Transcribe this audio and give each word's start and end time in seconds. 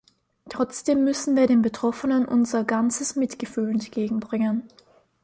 Trotzdem 0.49 1.03
müssen 1.03 1.35
wir 1.35 1.45
den 1.45 1.61
Betroffenen 1.61 2.25
unser 2.25 2.63
ganzes 2.63 3.15
Mitgefühl 3.15 3.69
entgegenbringen. 3.69 4.63